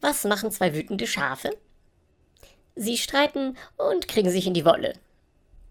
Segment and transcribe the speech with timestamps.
[0.00, 1.50] Was machen zwei wütende Schafe?
[2.74, 4.94] Sie streiten und kriegen sich in die Wolle.